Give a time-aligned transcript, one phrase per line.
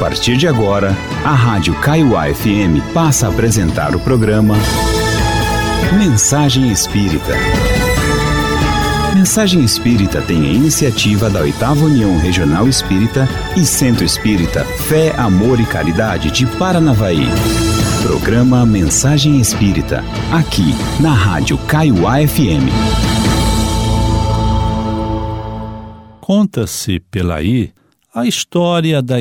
[0.00, 4.54] partir de agora, a Rádio Kaiowá FM passa a apresentar o programa
[5.92, 7.34] Mensagem Espírita.
[9.14, 15.60] Mensagem Espírita tem a iniciativa da Oitava União Regional Espírita e Centro Espírita Fé, Amor
[15.60, 17.28] e Caridade de Paranavaí.
[18.02, 22.72] Programa Mensagem Espírita, aqui na Rádio Kaiowá FM.
[26.22, 27.70] Conta-se pela aí
[28.14, 29.20] a história da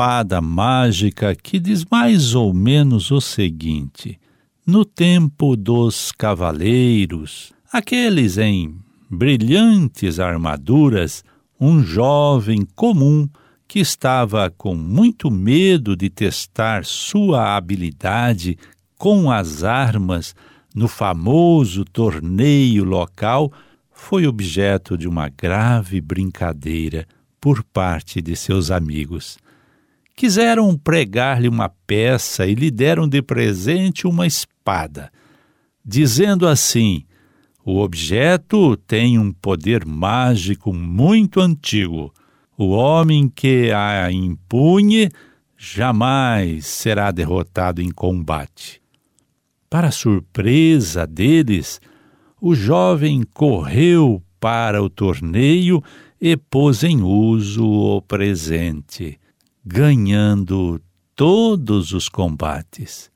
[0.00, 4.18] espada mágica que diz mais ou menos o seguinte:
[4.66, 8.74] no tempo dos cavaleiros, aqueles em
[9.10, 11.22] brilhantes armaduras,
[11.60, 13.28] um jovem comum
[13.68, 18.56] que estava com muito medo de testar sua habilidade
[18.96, 20.34] com as armas
[20.74, 23.52] no famoso torneio local,
[23.92, 27.06] foi objeto de uma grave brincadeira
[27.38, 29.36] por parte de seus amigos.
[30.20, 35.10] Quiseram pregar-lhe uma peça e lhe deram de presente uma espada,
[35.82, 37.06] dizendo assim:
[37.64, 42.12] o objeto tem um poder mágico muito antigo.
[42.54, 45.08] O homem que a impunhe
[45.56, 48.82] jamais será derrotado em combate.
[49.70, 51.80] Para surpresa deles,
[52.38, 55.82] o jovem correu para o torneio
[56.20, 59.18] e pôs em uso o presente,
[59.64, 60.80] ganhando
[61.14, 63.10] todos os combates.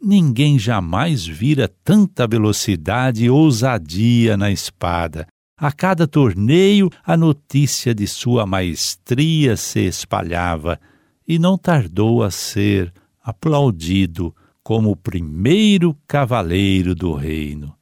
[0.00, 5.26] Ninguém jamais vira tanta velocidade e ousadia na espada.
[5.56, 10.80] A cada torneio, a notícia de sua maestria se espalhava
[11.26, 17.74] e não tardou a ser aplaudido como o primeiro cavaleiro do reino.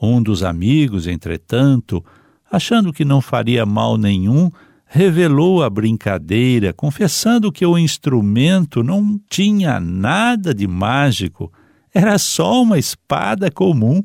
[0.00, 2.04] Um dos amigos, entretanto,
[2.50, 4.50] achando que não faria mal nenhum,
[4.86, 11.52] revelou a brincadeira, confessando que o instrumento não tinha nada de mágico,
[11.92, 14.02] era só uma espada comum.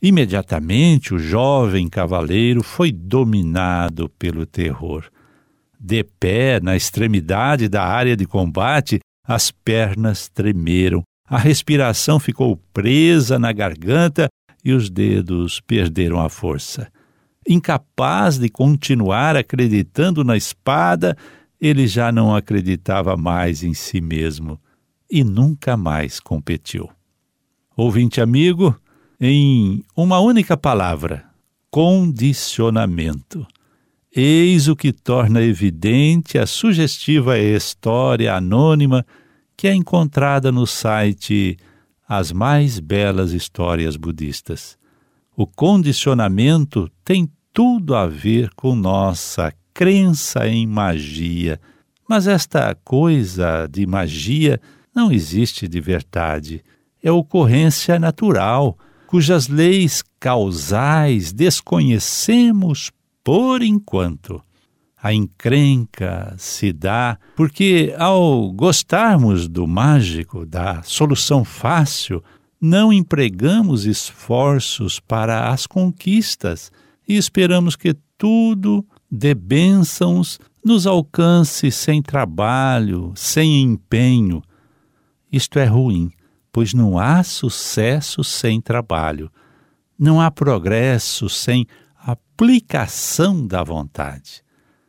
[0.00, 5.04] Imediatamente o jovem cavaleiro foi dominado pelo terror.
[5.80, 13.38] De pé na extremidade da área de combate, as pernas tremeram, a respiração ficou presa
[13.38, 14.28] na garganta
[14.62, 16.90] e os dedos perderam a força.
[17.46, 21.16] Incapaz de continuar acreditando na espada,
[21.60, 24.58] ele já não acreditava mais em si mesmo
[25.10, 26.88] e nunca mais competiu.
[27.76, 28.74] Ouvinte amigo,
[29.20, 31.24] em uma única palavra:
[31.70, 33.46] condicionamento.
[34.14, 39.04] Eis o que torna evidente a sugestiva história anônima
[39.56, 41.56] que é encontrada no site
[42.08, 44.78] As Mais Belas Histórias Budistas.
[45.36, 51.60] O condicionamento tem tudo a ver com nossa crença em magia.
[52.08, 54.60] Mas esta coisa de magia
[54.92, 56.64] não existe de verdade.
[57.00, 58.76] É ocorrência natural,
[59.06, 62.90] cujas leis causais desconhecemos
[63.22, 64.42] por enquanto.
[65.00, 72.24] A encrenca se dá porque, ao gostarmos do mágico, da solução fácil,
[72.60, 76.72] não empregamos esforços para as conquistas
[77.06, 84.42] e esperamos que tudo de bênçãos nos alcance sem trabalho, sem empenho.
[85.30, 86.10] Isto é ruim,
[86.50, 89.30] pois não há sucesso sem trabalho,
[89.98, 91.66] não há progresso sem
[91.96, 94.42] aplicação da vontade.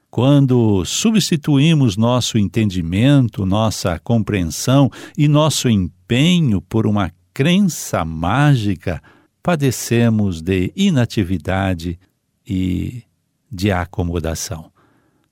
[0.09, 9.01] Quando substituímos nosso entendimento, nossa compreensão e nosso empenho por uma crença mágica,
[9.45, 11.99] padecemos de inatividade
[12.47, 13.03] e
[13.51, 14.71] de acomodação.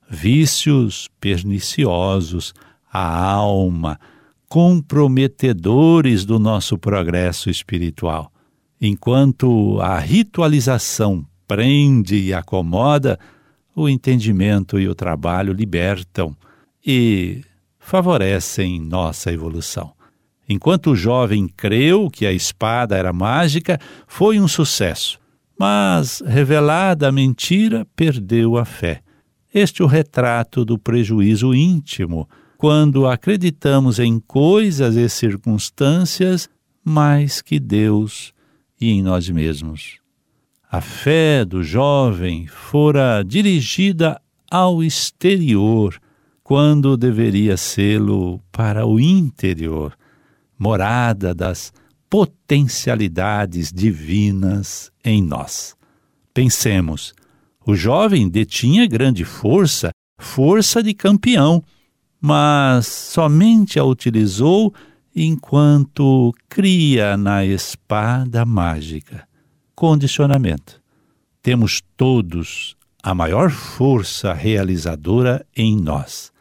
[0.08, 2.54] Vícios perniciosos
[2.92, 3.98] à alma,
[4.48, 8.30] comprometedores do nosso progresso espiritual.
[8.80, 13.18] Enquanto a ritualização prende e acomoda,
[13.74, 16.36] o entendimento e o trabalho libertam
[16.86, 17.42] e
[17.80, 19.92] favorecem nossa evolução.
[20.48, 25.18] Enquanto o jovem creu que a espada era mágica, foi um sucesso.
[25.58, 29.00] Mas, revelada a mentira, perdeu a fé.
[29.52, 36.48] Este é o retrato do prejuízo íntimo, quando acreditamos em coisas e circunstâncias
[36.84, 38.32] mais que Deus
[38.80, 39.98] e em nós mesmos.
[40.70, 44.20] A fé do jovem fora dirigida
[44.50, 45.98] ao exterior,
[46.42, 49.96] quando deveria sê-lo para o interior
[50.64, 51.70] morada das
[52.08, 55.76] potencialidades divinas em nós.
[56.32, 57.12] Pensemos,
[57.66, 61.62] o jovem detinha grande força, força de campeão,
[62.18, 64.72] mas somente a utilizou
[65.14, 69.28] enquanto cria na espada mágica.
[69.74, 70.80] Condicionamento.
[71.42, 76.32] Temos todos a maior força realizadora em nós.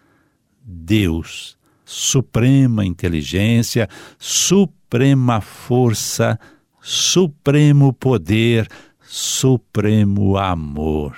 [0.63, 3.87] Deus, suprema inteligência,
[4.17, 6.39] suprema força,
[6.81, 8.67] supremo poder,
[9.01, 11.15] supremo amor.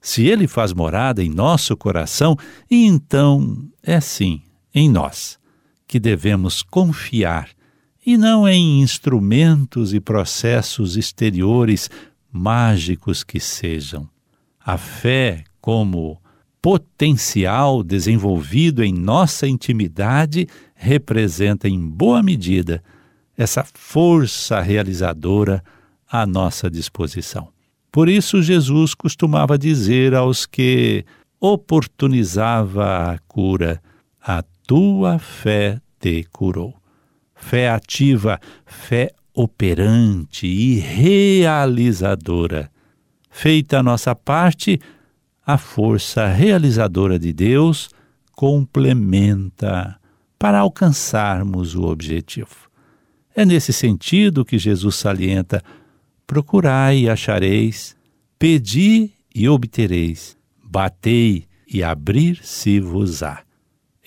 [0.00, 2.36] Se ele faz morada em nosso coração,
[2.70, 4.42] então é sim
[4.74, 5.38] em nós
[5.86, 7.48] que devemos confiar
[8.04, 11.88] e não em instrumentos e processos exteriores
[12.30, 14.08] mágicos que sejam.
[14.60, 16.20] A fé, como
[16.64, 22.82] potencial desenvolvido em nossa intimidade, representa em boa medida
[23.36, 25.62] essa força realizadora
[26.10, 27.48] à nossa disposição.
[27.92, 31.04] Por isso, Jesus costumava dizer aos que
[31.38, 33.78] oportunizava a cura:
[34.18, 36.74] A tua fé te curou.
[37.34, 42.70] Fé ativa, fé operante e realizadora.
[43.28, 44.80] Feita a nossa parte,
[45.46, 47.90] a força realizadora de Deus
[48.32, 49.98] complementa
[50.38, 52.70] para alcançarmos o objetivo.
[53.34, 55.62] É nesse sentido que Jesus salienta
[56.26, 57.94] Procurai e achareis,
[58.38, 63.42] pedi e obtereis, batei e abrir-se-vos-á.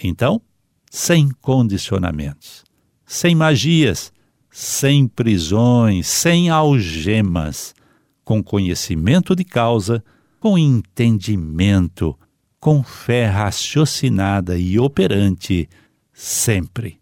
[0.04, 0.42] Então,
[0.90, 2.63] sem condicionamentos,
[3.06, 4.12] sem magias,
[4.50, 7.75] sem prisões, sem algemas,
[8.24, 10.04] com conhecimento de causa,
[10.48, 12.18] com entendimento,
[12.58, 15.68] com fé raciocinada e operante,
[16.14, 17.02] sempre.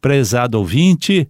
[0.00, 1.28] Prezado ouvinte,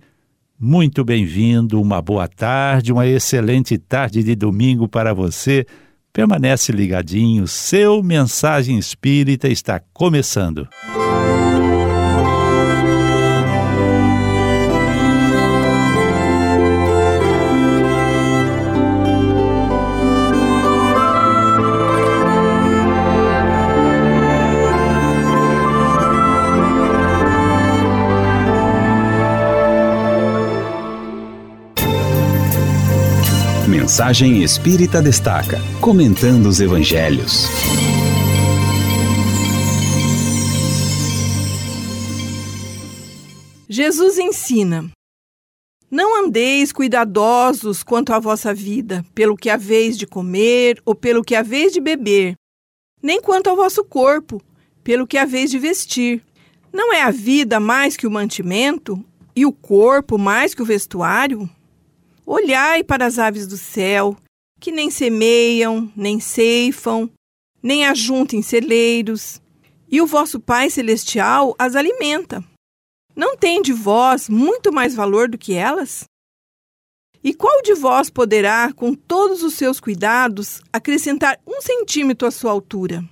[0.56, 5.66] muito bem-vindo, uma boa tarde, uma excelente tarde de domingo para você.
[6.12, 10.68] Permanece ligadinho, seu Mensagem Espírita está começando.
[33.88, 37.46] Mensagem Espírita Destaca, comentando os evangelhos.
[43.66, 44.90] Jesus ensina:
[45.90, 51.34] Não andeis cuidadosos quanto à vossa vida, pelo que haveis de comer ou pelo que
[51.34, 52.34] haveis de beber,
[53.02, 54.38] nem quanto ao vosso corpo,
[54.84, 56.22] pelo que haveis de vestir.
[56.70, 59.02] Não é a vida mais que o mantimento,
[59.34, 61.48] e o corpo mais que o vestuário?
[62.30, 64.14] Olhai para as aves do céu,
[64.60, 67.10] que nem semeiam, nem ceifam,
[67.62, 69.40] nem ajuntem celeiros,
[69.90, 72.44] e o vosso Pai Celestial as alimenta.
[73.16, 76.04] Não tem de vós muito mais valor do que elas?
[77.24, 82.50] E qual de vós poderá, com todos os seus cuidados, acrescentar um centímetro à sua
[82.50, 83.02] altura?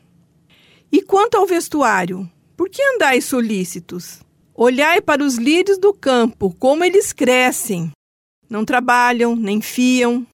[0.92, 4.20] E quanto ao vestuário, por que andais solícitos?
[4.54, 7.90] Olhai para os lírios do campo, como eles crescem
[8.48, 10.26] não trabalham, nem fiam.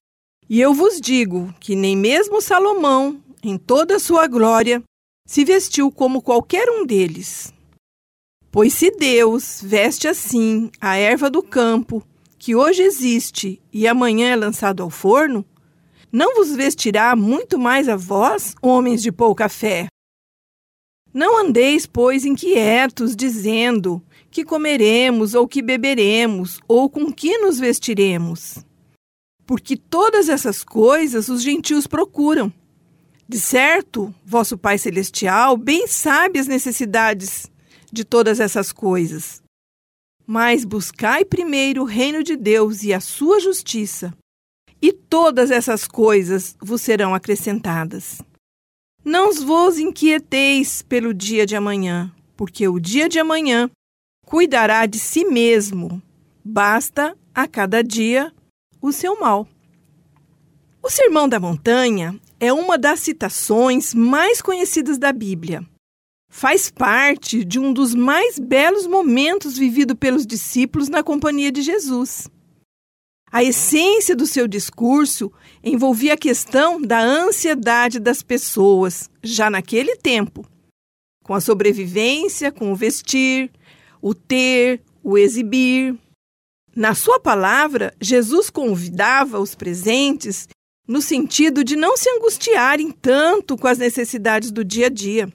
[0.49, 4.83] E eu vos digo que nem mesmo Salomão, em toda a sua glória,
[5.25, 7.53] se vestiu como qualquer um deles.
[8.51, 12.03] Pois se Deus veste assim a erva do campo,
[12.37, 15.45] que hoje existe e amanhã é lançado ao forno,
[16.11, 19.87] não vos vestirá muito mais a vós, homens de pouca fé?
[21.11, 24.01] Não andeis, pois, inquietos, dizendo:
[24.33, 28.65] que comeremos ou que beberemos, ou com que nos vestiremos.
[29.45, 32.51] Porque todas essas coisas os gentios procuram.
[33.29, 37.49] De certo, vosso Pai Celestial bem sabe as necessidades
[37.91, 39.41] de todas essas coisas.
[40.25, 44.13] Mas buscai primeiro o reino de Deus e a sua justiça,
[44.81, 48.19] e todas essas coisas vos serão acrescentadas.
[49.05, 53.69] Não vos inquieteis pelo dia de amanhã, porque o dia de amanhã
[54.25, 56.01] cuidará de si mesmo.
[56.43, 58.33] Basta a cada dia
[58.81, 59.47] o seu mal.
[60.81, 65.65] O Sermão da Montanha é uma das citações mais conhecidas da Bíblia.
[66.29, 72.27] Faz parte de um dos mais belos momentos vivido pelos discípulos na companhia de Jesus.
[73.31, 75.31] A essência do seu discurso
[75.63, 80.45] envolvia a questão da ansiedade das pessoas, já naquele tempo,
[81.23, 83.49] com a sobrevivência, com o vestir,
[84.03, 85.97] o ter, o exibir.
[86.75, 90.49] Na sua palavra, Jesus convidava os presentes
[90.85, 95.31] no sentido de não se angustiarem tanto com as necessidades do dia a dia.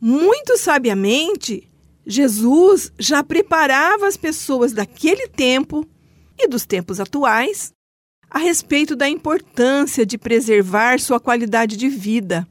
[0.00, 1.70] Muito sabiamente,
[2.06, 5.86] Jesus já preparava as pessoas daquele tempo
[6.38, 7.72] e dos tempos atuais
[8.30, 12.48] a respeito da importância de preservar sua qualidade de vida,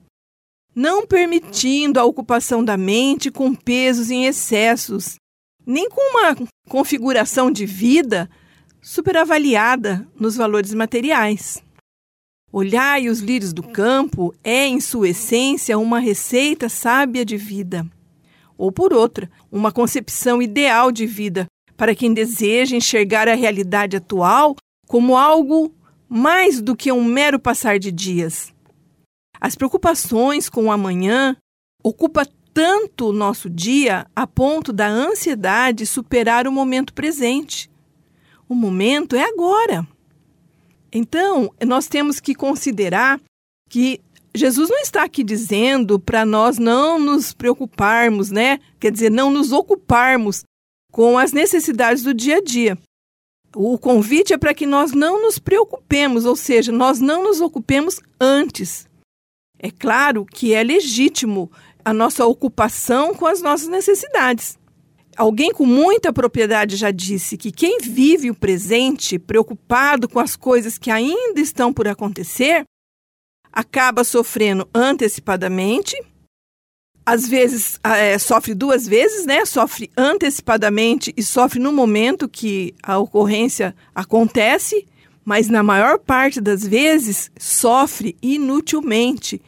[0.76, 5.16] não permitindo a ocupação da mente com pesos em excessos,
[5.66, 6.36] nem com uma
[6.68, 8.30] configuração de vida
[8.82, 11.64] superavaliada nos valores materiais.
[12.52, 17.86] Olhai os lírios do campo é, em sua essência, uma receita sábia de vida.
[18.58, 24.56] Ou, por outra, uma concepção ideal de vida para quem deseja enxergar a realidade atual
[24.88, 25.74] como algo
[26.08, 28.55] mais do que um mero passar de dias.
[29.46, 31.38] As preocupações com o amanhã
[31.84, 37.70] ocupam tanto o nosso dia a ponto da ansiedade superar o momento presente.
[38.50, 39.88] O momento é agora.
[40.92, 43.22] Então, nós temos que considerar
[43.70, 44.02] que
[44.34, 48.60] Jesus não está aqui dizendo para nós não nos preocuparmos, né?
[48.80, 50.44] Quer dizer, não nos ocuparmos
[50.92, 52.76] com as necessidades do dia a dia.
[53.56, 58.02] O convite é para que nós não nos preocupemos, ou seja, nós não nos ocupemos
[58.20, 58.88] antes.
[59.66, 61.52] É claro que é legítimo
[61.84, 64.60] a nossa ocupação com as nossas necessidades.
[65.18, 70.78] Alguém com muita propriedade já disse que quem vive o presente, preocupado com as coisas
[70.78, 72.64] que ainda estão por acontecer,
[73.52, 76.00] acaba sofrendo antecipadamente.
[77.04, 79.46] Às vezes é, sofre duas vezes, né?
[79.46, 84.88] Sofre antecipadamente e sofre no momento que a ocorrência acontece,
[85.24, 89.42] mas na maior parte das vezes sofre inutilmente,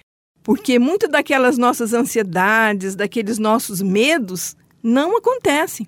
[0.47, 5.85] porque muito daquelas nossas ansiedades, daqueles nossos medos não acontecem.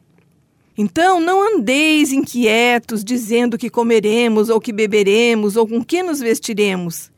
[0.78, 7.10] Então, não andeis inquietos, dizendo que comeremos, ou que beberemos, ou com que nos vestiremos,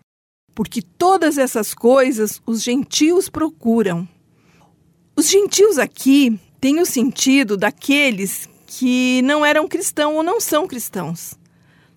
[0.54, 4.08] porque todas essas coisas os gentios procuram.
[5.16, 11.34] Os gentios aqui têm o sentido daqueles que não eram cristãos ou não são cristãos.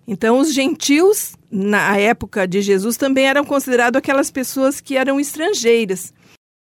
[0.08, 6.12] Então, os gentios, na época de Jesus, também eram considerados aquelas pessoas que eram estrangeiras.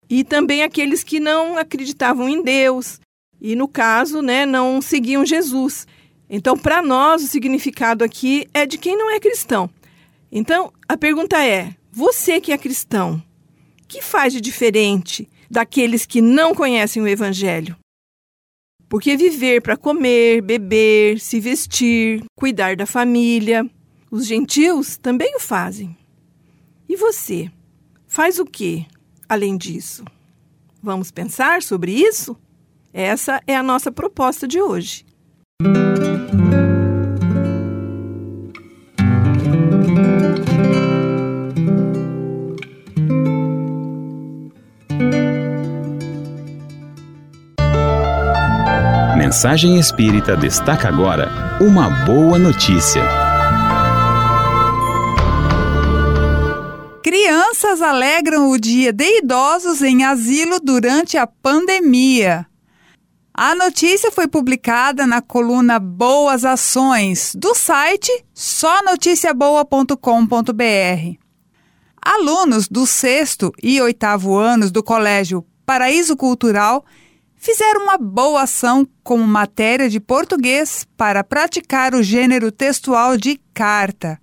[0.09, 3.01] E também aqueles que não acreditavam em Deus,
[3.41, 5.85] e no caso, né, não seguiam Jesus.
[6.29, 9.69] Então, para nós, o significado aqui é de quem não é cristão.
[10.31, 13.21] Então, a pergunta é: você que é cristão,
[13.89, 17.75] que faz de diferente daqueles que não conhecem o evangelho?
[18.87, 23.69] Porque viver para comer, beber, se vestir, cuidar da família,
[24.09, 25.95] os gentios também o fazem.
[26.87, 27.51] E você?
[28.07, 28.85] Faz o que
[29.27, 30.05] além disso?
[30.81, 32.35] Vamos pensar sobre isso?
[32.93, 35.05] Essa é a nossa proposta de hoje.
[49.17, 53.26] Mensagem Espírita destaca agora uma boa notícia.
[57.07, 62.45] Crianças alegram o dia de idosos em asilo durante a pandemia.
[63.33, 71.17] A notícia foi publicada na coluna Boas Ações do site sonoticiaboa.com.br.
[72.01, 76.83] Alunos do sexto e oitavo anos do Colégio Paraíso Cultural
[77.37, 84.19] fizeram uma boa ação como matéria de português para praticar o gênero textual de carta.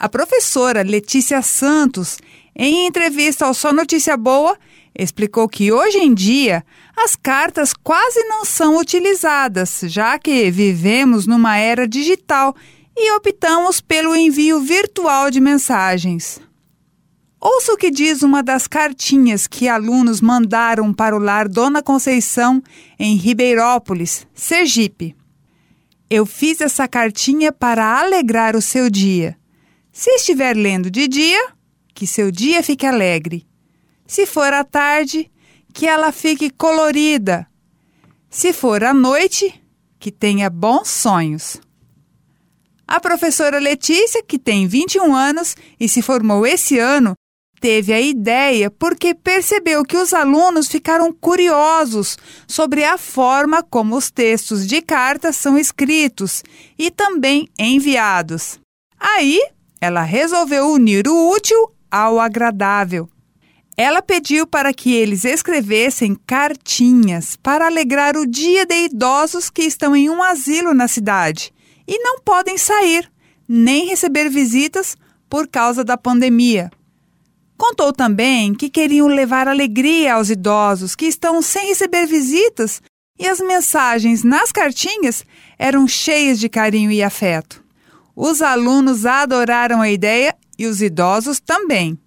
[0.00, 2.16] A professora Letícia Santos,
[2.56, 4.56] em entrevista ao Só Notícia Boa,
[4.98, 6.64] explicou que hoje em dia
[6.96, 12.56] as cartas quase não são utilizadas, já que vivemos numa era digital
[12.96, 16.40] e optamos pelo envio virtual de mensagens.
[17.38, 22.62] Ouça o que diz uma das cartinhas que alunos mandaram para o lar Dona Conceição,
[22.98, 25.14] em Ribeirópolis, Sergipe.
[26.08, 29.38] Eu fiz essa cartinha para alegrar o seu dia.
[29.92, 31.52] Se estiver lendo de dia,
[31.94, 33.46] que seu dia fique alegre.
[34.06, 35.30] Se for à tarde,
[35.72, 37.46] que ela fique colorida.
[38.28, 39.62] Se for à noite,
[39.98, 41.60] que tenha bons sonhos.
[42.86, 47.14] A professora Letícia, que tem 21 anos e se formou esse ano,
[47.60, 52.16] teve a ideia porque percebeu que os alunos ficaram curiosos
[52.48, 56.42] sobre a forma como os textos de cartas são escritos
[56.78, 58.58] e também enviados.
[58.98, 59.40] Aí,
[59.80, 63.08] ela resolveu unir o útil ao agradável.
[63.76, 69.96] Ela pediu para que eles escrevessem cartinhas para alegrar o dia de idosos que estão
[69.96, 71.52] em um asilo na cidade
[71.88, 73.10] e não podem sair,
[73.48, 74.96] nem receber visitas
[75.30, 76.70] por causa da pandemia.
[77.56, 82.82] Contou também que queriam levar alegria aos idosos que estão sem receber visitas
[83.18, 85.24] e as mensagens nas cartinhas
[85.58, 87.62] eram cheias de carinho e afeto.
[88.14, 91.98] Os alunos adoraram a ideia e os idosos também.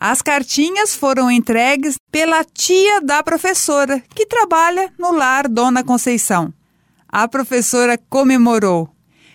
[0.00, 6.54] As cartinhas foram entregues pela tia da professora, que trabalha no lar Dona Conceição.
[7.08, 8.88] A professora comemorou.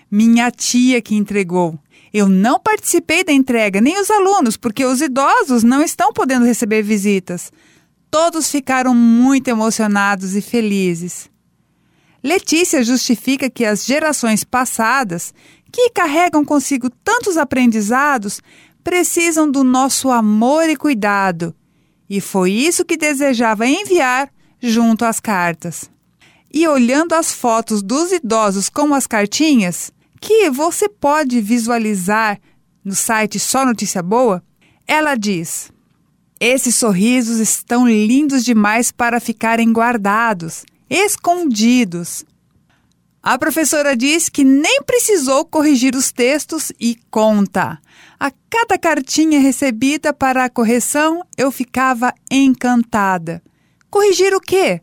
[0.09, 1.77] Minha tia que entregou.
[2.13, 6.81] Eu não participei da entrega, nem os alunos, porque os idosos não estão podendo receber
[6.81, 7.51] visitas.
[8.09, 11.29] Todos ficaram muito emocionados e felizes.
[12.23, 15.33] Letícia justifica que as gerações passadas,
[15.73, 18.39] que carregam consigo tantos aprendizados,
[18.83, 21.55] precisam do nosso amor e cuidado.
[22.07, 25.89] E foi isso que desejava enviar junto às cartas.
[26.53, 32.39] E olhando as fotos dos idosos com as cartinhas, que você pode visualizar
[32.85, 34.43] no site Só Notícia Boa,
[34.85, 35.71] ela diz:
[36.39, 42.23] Esses sorrisos estão lindos demais para ficarem guardados, escondidos.
[43.23, 47.79] A professora diz que nem precisou corrigir os textos e conta.
[48.19, 53.41] A cada cartinha recebida para a correção, eu ficava encantada.
[53.89, 54.81] Corrigir o quê?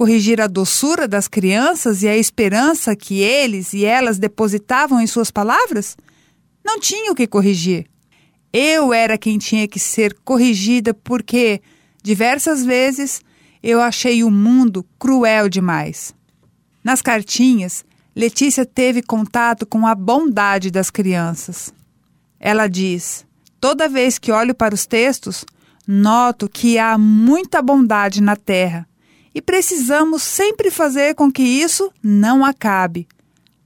[0.00, 5.30] corrigir a doçura das crianças e a esperança que eles e elas depositavam em suas
[5.30, 5.94] palavras?
[6.64, 7.84] Não tinha o que corrigir.
[8.50, 11.60] Eu era quem tinha que ser corrigida porque,
[12.02, 13.20] diversas vezes,
[13.62, 16.14] eu achei o mundo cruel demais.
[16.82, 17.84] Nas cartinhas,
[18.14, 21.72] Letícia teve contato com a bondade das crianças.
[22.38, 23.24] Ela diz:
[23.60, 25.44] Toda vez que olho para os textos,
[25.86, 28.88] noto que há muita bondade na terra
[29.34, 33.06] e precisamos sempre fazer com que isso não acabe.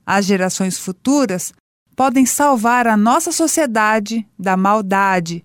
[0.05, 1.53] As gerações futuras
[1.95, 5.43] podem salvar a nossa sociedade da maldade.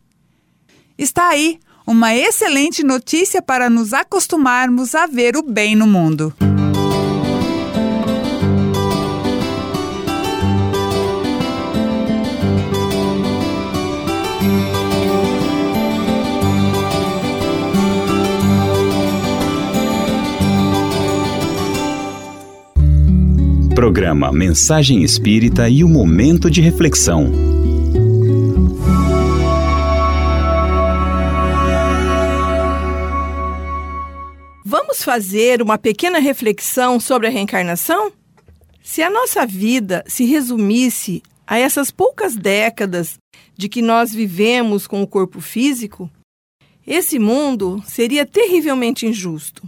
[0.99, 6.35] Está aí uma excelente notícia para nos acostumarmos a ver o bem no mundo.
[23.81, 27.33] Programa Mensagem Espírita e o Momento de Reflexão.
[34.63, 38.13] Vamos fazer uma pequena reflexão sobre a reencarnação?
[38.83, 43.17] Se a nossa vida se resumisse a essas poucas décadas
[43.57, 46.11] de que nós vivemos com o corpo físico,
[46.87, 49.67] esse mundo seria terrivelmente injusto.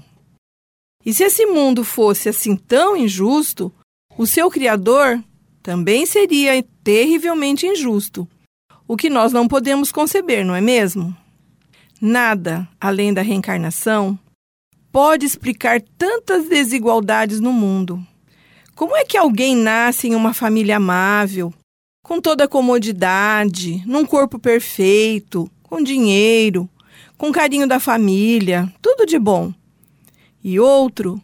[1.03, 3.73] E se esse mundo fosse assim tão injusto,
[4.17, 5.23] o seu Criador
[5.63, 8.29] também seria terrivelmente injusto,
[8.87, 11.17] o que nós não podemos conceber, não é mesmo?
[12.01, 14.19] Nada, além da reencarnação,
[14.91, 18.05] pode explicar tantas desigualdades no mundo.
[18.75, 21.55] Como é que alguém nasce em uma família amável,
[22.05, 26.69] com toda a comodidade, num corpo perfeito, com dinheiro,
[27.17, 29.55] com carinho da família, tudo de bom?
[30.43, 31.23] E outro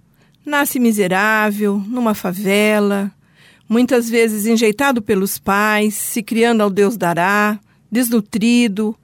[0.48, 3.12] Nasce miserável, numa favela,
[3.68, 7.60] muitas vezes enjeitado pelos pais, se criando ao Deus dará,
[7.92, 8.96] desnutrido,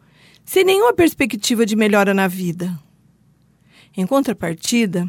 [0.43, 2.81] sem nenhuma perspectiva de melhora na vida.
[3.95, 5.07] Em contrapartida,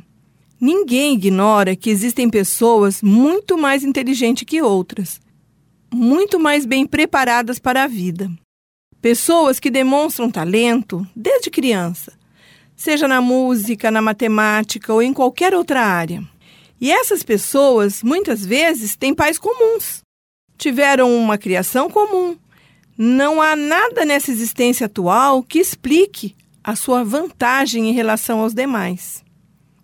[0.59, 5.21] ninguém ignora que existem pessoas muito mais inteligentes que outras,
[5.89, 8.29] muito mais bem preparadas para a vida.
[9.01, 12.11] Pessoas que demonstram talento desde criança
[12.75, 16.23] seja na música, na matemática ou em qualquer outra área.
[16.79, 20.01] E essas pessoas, muitas vezes, têm pais comuns,
[20.57, 22.37] tiveram uma criação comum.
[22.97, 29.23] Não há nada nessa existência atual que explique a sua vantagem em relação aos demais.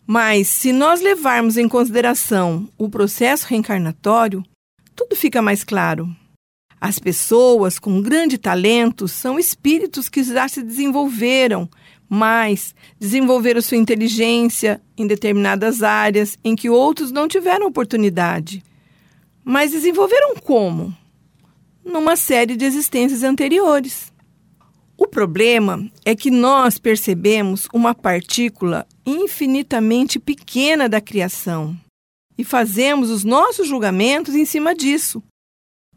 [0.06, 4.43] Mas, se nós levarmos em consideração o processo reencarnatório,
[4.95, 6.13] tudo fica mais claro.
[6.80, 11.69] As pessoas com grande talento são espíritos que já se desenvolveram,
[12.13, 18.62] mais, desenvolveram sua inteligência em determinadas áreas em que outros não tiveram oportunidade.
[19.45, 20.93] Mas desenvolveram como?
[21.86, 24.12] Numa série de existências anteriores.
[24.97, 31.80] O problema é que nós percebemos uma partícula infinitamente pequena da criação
[32.38, 35.24] e fazemos os nossos julgamentos em cima disso.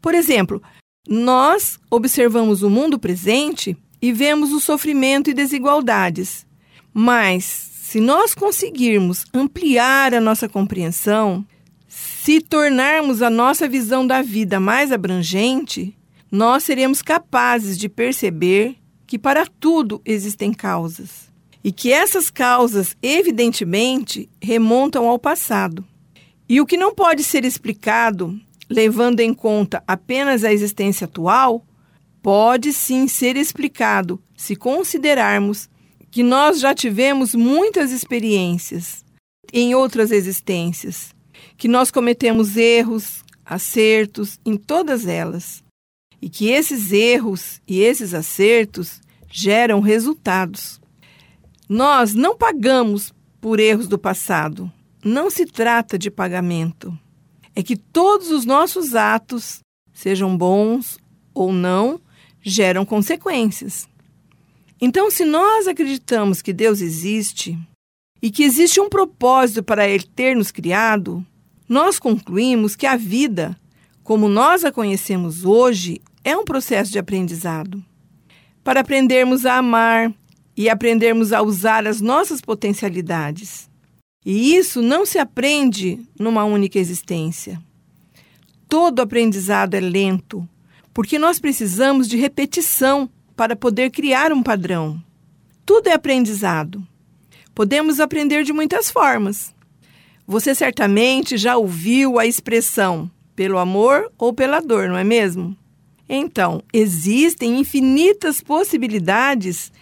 [0.01, 0.63] Por exemplo,
[1.09, 6.45] nós observamos o mundo presente e vemos o sofrimento e desigualdades.
[6.93, 11.43] Mas, se nós conseguirmos ampliar a nossa compreensão,
[11.87, 15.97] se tornarmos a nossa visão da vida mais abrangente,
[16.31, 18.75] nós seremos capazes de perceber
[19.07, 21.31] que para tudo existem causas
[21.63, 25.83] e que essas causas, evidentemente, remontam ao passado.
[26.47, 28.39] E o que não pode ser explicado
[28.69, 31.65] levando em conta apenas a existência atual,
[32.25, 35.69] pode sim ser explicado se considerarmos
[36.09, 39.05] que nós já tivemos muitas experiências
[39.53, 41.13] em outras existências,
[41.55, 45.63] que nós cometemos erros, acertos em todas elas,
[46.19, 50.81] e que esses erros e esses acertos geram resultados.
[51.69, 54.71] Nós não pagamos por erros do passado.
[55.03, 56.91] Não se trata de pagamento.
[57.55, 59.59] É que todos os nossos atos,
[59.93, 60.97] sejam bons
[61.31, 62.01] ou não,
[62.49, 63.87] geram consequências.
[64.79, 67.57] Então, se nós acreditamos que Deus existe
[68.21, 71.25] e que existe um propósito para Ele ter nos criado,
[71.67, 73.57] nós concluímos que a vida,
[74.03, 77.83] como nós a conhecemos hoje, é um processo de aprendizado.
[78.63, 80.13] Para aprendermos a amar,
[80.57, 83.69] e aprendermos a usar as nossas potencialidades.
[84.25, 87.61] E isso não se aprende numa única existência.
[88.67, 90.47] Todo aprendizado é lento,
[90.95, 94.97] porque nós precisamos de repetição para poder criar um padrão.
[95.65, 96.81] Tudo é aprendizado.
[97.53, 99.53] Podemos aprender de muitas formas.
[100.25, 105.53] Você certamente já ouviu a expressão pelo amor ou pela dor, não é mesmo?
[106.07, 109.73] Então, existem infinitas possibilidades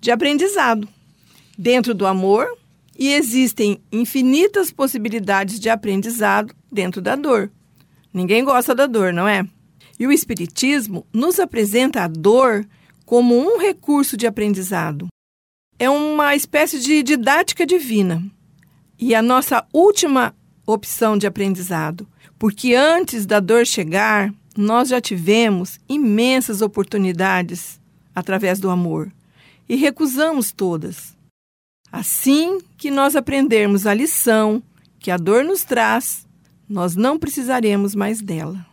[0.00, 0.88] de aprendizado
[1.56, 2.48] dentro do amor
[2.98, 7.52] e existem infinitas possibilidades de aprendizado dentro da dor.
[8.12, 9.46] Ninguém gosta da dor, não é?
[9.98, 12.66] E o Espiritismo nos apresenta a dor
[13.04, 15.06] como um recurso de aprendizado.
[15.78, 18.22] É uma espécie de didática divina
[18.98, 20.34] e a nossa última
[20.66, 22.06] opção de aprendizado,
[22.38, 27.78] porque antes da dor chegar, nós já tivemos imensas oportunidades
[28.14, 29.12] através do amor
[29.68, 31.14] e recusamos todas.
[31.92, 34.62] Assim que nós aprendermos a lição
[34.98, 36.26] que a dor nos traz,
[36.68, 38.66] nós não precisaremos mais dela.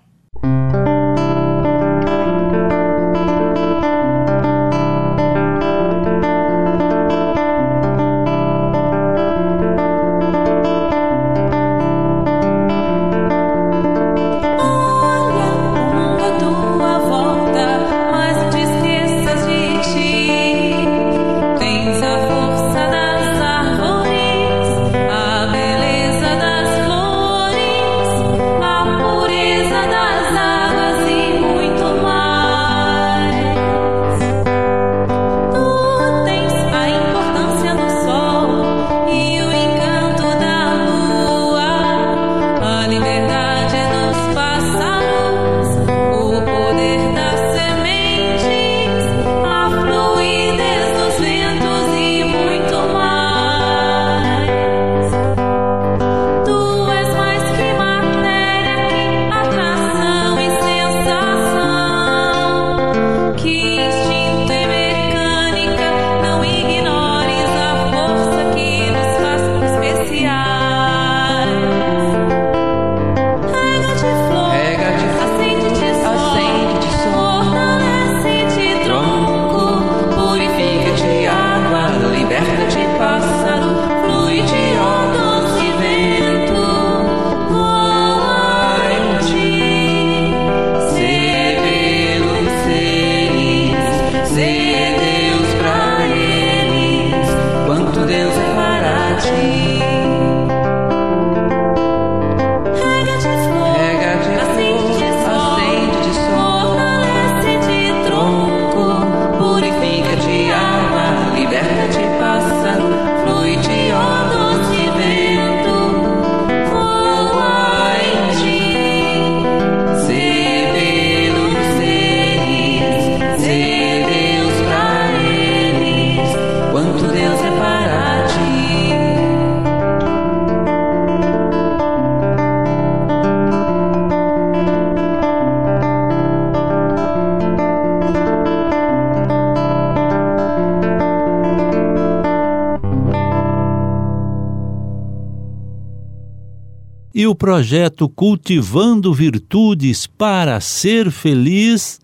[147.13, 151.99] E o projeto Cultivando Virtudes para Ser Feliz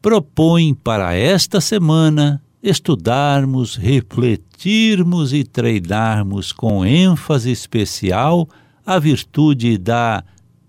[0.00, 8.48] propõe para esta semana estudarmos, refletirmos e treinarmos com ênfase especial
[8.86, 10.24] a virtude da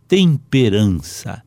[0.08, 1.42] temperança.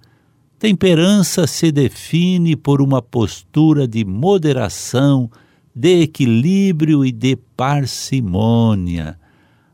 [0.59, 5.31] Temperança se define por uma postura de moderação,
[5.75, 9.18] de equilíbrio e de parcimônia.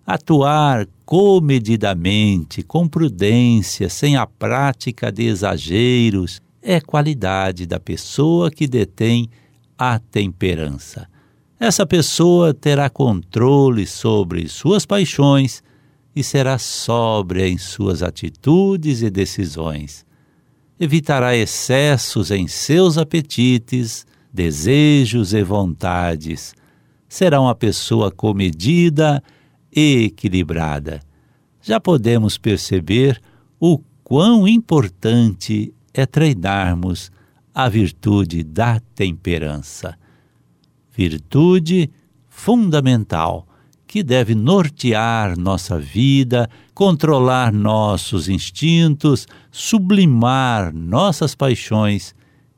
[0.07, 9.31] Atuar comedidamente, com prudência, sem a prática de exageros, é qualidade da pessoa que detém
[9.79, 11.09] a temperança.
[11.59, 15.63] Essa pessoa terá controle sobre suas paixões
[16.15, 20.05] e será sóbria em suas atitudes e decisões.
[20.79, 26.55] Evitará excessos em seus apetites, desejos e vontades.
[27.09, 29.23] Será uma pessoa comedida
[29.75, 31.01] equilibrada.
[31.61, 33.21] Já podemos perceber
[33.59, 37.11] o quão importante é treinarmos
[37.55, 39.97] a virtude da temperança.
[40.93, 41.91] Virtude
[42.29, 43.47] fundamental
[43.87, 52.13] que deve nortear nossa vida, controlar nossos instintos, sublimar nossas paixões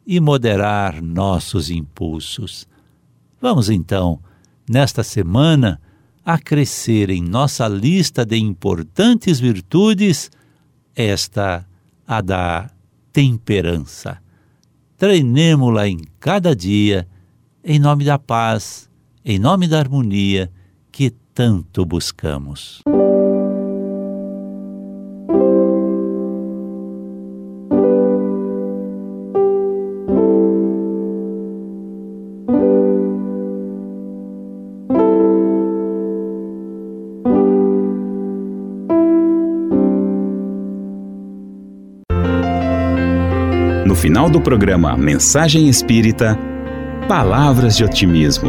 [0.06, 2.66] e moderar nossos impulsos.
[3.38, 4.18] Vamos então,
[4.68, 5.78] nesta semana,
[6.26, 10.28] acrescer em nossa lista de importantes virtudes
[10.92, 11.64] esta,
[12.04, 12.68] a da
[13.12, 14.18] temperança.
[14.96, 17.06] Treinemo-la em cada dia,
[17.62, 18.90] em nome da paz,
[19.24, 20.50] em nome da harmonia
[20.90, 22.82] que tanto buscamos.
[44.16, 46.38] Final do programa Mensagem Espírita,
[47.06, 48.48] Palavras de Otimismo.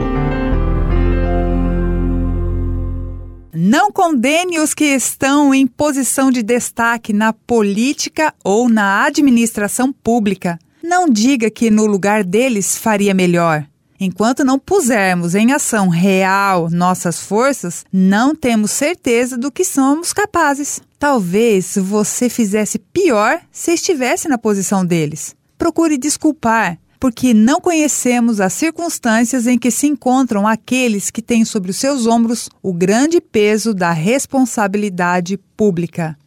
[3.54, 10.58] Não condene os que estão em posição de destaque na política ou na administração pública.
[10.82, 13.66] Não diga que no lugar deles faria melhor.
[14.00, 20.80] Enquanto não pusermos em ação real nossas forças, não temos certeza do que somos capazes.
[20.98, 25.36] Talvez você fizesse pior se estivesse na posição deles.
[25.58, 31.72] Procure desculpar, porque não conhecemos as circunstâncias em que se encontram aqueles que têm sobre
[31.72, 36.18] os seus ombros o grande peso da responsabilidade pública.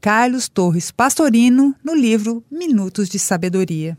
[0.00, 3.96] Carlos Torres Pastorino, no livro Minutos de Sabedoria.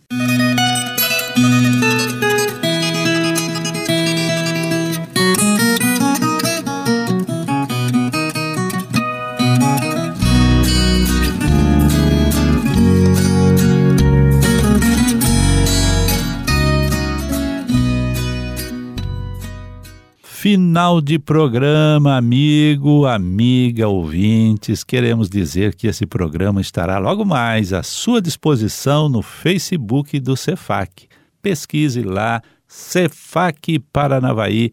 [20.54, 24.84] Final de programa, amigo, amiga, ouvintes.
[24.84, 31.08] Queremos dizer que esse programa estará logo mais à sua disposição no Facebook do Cefac.
[31.42, 34.70] Pesquise lá Cefac Paranavaí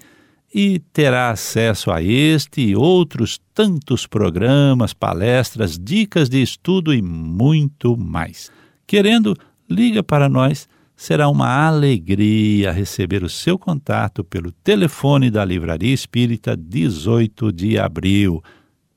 [0.54, 7.96] e terá acesso a este e outros tantos programas, palestras, dicas de estudo e muito
[7.96, 8.52] mais.
[8.86, 9.34] Querendo,
[9.66, 10.68] liga para nós
[11.00, 18.44] será uma alegria receber o seu contato pelo telefone da Livraria Espírita 18 de abril,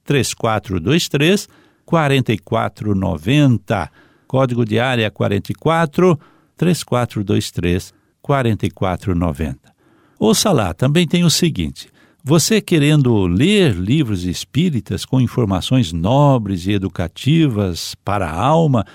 [0.03, 1.47] 3423
[1.85, 3.89] 4490,
[4.27, 6.19] código de área 44
[6.57, 9.73] 3423 4490.
[10.19, 11.87] Ouça lá, também tem o seguinte:
[12.21, 18.85] você querendo ler livros espíritas com informações nobres e educativas para a alma,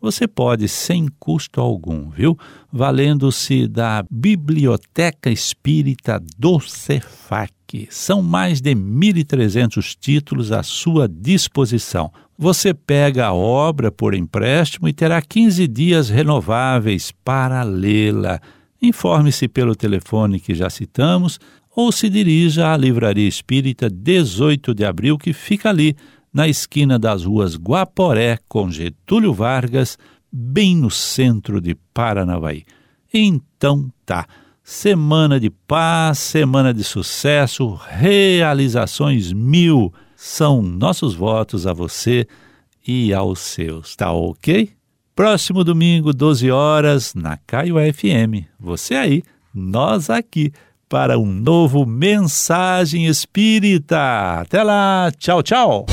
[0.00, 2.38] você pode, sem custo algum, viu?
[2.72, 7.52] Valendo-se da Biblioteca Espírita do Cefac.
[7.90, 12.12] São mais de 1.300 títulos à sua disposição.
[12.38, 18.40] Você pega a obra por empréstimo e terá 15 dias renováveis para lê-la.
[18.80, 21.40] Informe-se pelo telefone que já citamos
[21.74, 25.96] ou se dirija à Livraria Espírita 18 de Abril, que fica ali
[26.32, 29.98] na esquina das ruas Guaporé com Getúlio Vargas,
[30.30, 32.64] bem no centro de Paranavaí.
[33.12, 34.26] Então tá,
[34.62, 42.26] semana de paz, semana de sucesso, realizações mil são nossos votos a você
[42.86, 44.70] e aos seus, tá ok?
[45.14, 48.46] Próximo domingo, 12 horas, na Caio FM.
[48.58, 50.52] Você aí, nós aqui,
[50.88, 54.40] para um novo Mensagem Espírita.
[54.40, 55.86] Até lá, tchau, tchau.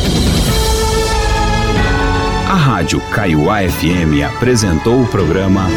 [2.48, 5.68] A Rádio Kaiowá FM apresentou o programa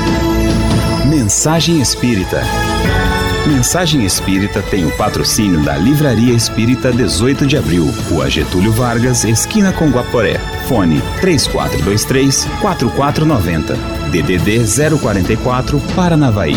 [1.09, 2.43] Mensagem Espírita.
[3.47, 9.73] Mensagem Espírita tem o patrocínio da Livraria Espírita 18 de Abril, Rua Getúlio Vargas, esquina
[9.73, 10.39] com Guaporé.
[10.69, 13.75] Fone 3423 4490.
[14.11, 16.57] DDD 044 Paranavaí.